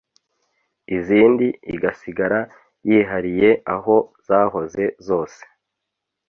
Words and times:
izindi 0.97 1.47
igasigara 1.73 2.39
yihariye 2.87 3.49
aho 3.75 3.95
zahoze 4.27 4.83
zose. 5.07 5.41